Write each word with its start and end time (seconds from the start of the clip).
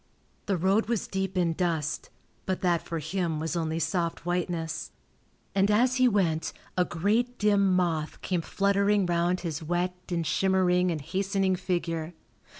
The 0.47 0.57
road 0.57 0.87
was 0.87 1.07
deep 1.07 1.37
in 1.37 1.53
dust, 1.53 2.09
but 2.47 2.61
that 2.61 2.81
for 2.81 2.97
him 2.97 3.39
was 3.39 3.55
only 3.55 3.77
soft 3.77 4.25
whiteness, 4.25 4.89
and 5.53 5.69
as 5.69 5.97
he 5.97 6.07
went 6.07 6.53
a 6.75 6.83
great 6.83 7.37
dim 7.37 7.75
moth 7.75 8.19
came 8.23 8.41
fluttering 8.41 9.05
round 9.05 9.41
his 9.41 9.61
wet 9.61 9.93
and 10.09 10.25
shimmering 10.25 10.89
and 10.89 11.01
hastening 11.01 11.55
figure. 11.55 12.15